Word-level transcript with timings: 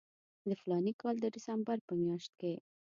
د 0.47 0.51
فلاني 0.61 0.93
کال 1.01 1.15
د 1.19 1.25
ډسمبر 1.35 1.77
په 1.87 1.93
میاشت 2.03 2.31
کې. 2.41 2.53